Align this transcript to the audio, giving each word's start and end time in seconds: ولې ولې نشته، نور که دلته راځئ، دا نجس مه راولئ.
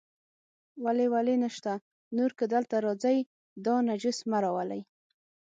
ولې 0.83 1.05
ولې 1.13 1.35
نشته، 1.43 1.73
نور 2.17 2.31
که 2.37 2.45
دلته 2.53 2.75
راځئ، 2.85 3.17
دا 3.65 3.75
نجس 3.87 4.17
مه 4.29 4.39
راولئ. 4.43 4.81